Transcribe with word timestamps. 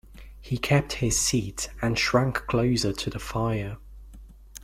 He 0.41 0.57
kept 0.57 0.93
his 0.93 1.19
seat, 1.21 1.69
and 1.79 1.95
shrank 1.95 2.47
closer 2.47 2.91
to 2.91 3.09
the 3.11 3.19
fire. 3.19 3.77